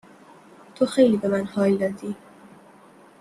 تو 0.75 0.85
خیلی 0.85 1.17
به 1.17 1.27
من 1.27 1.45
حال 1.45 1.77
دادی 1.77 2.15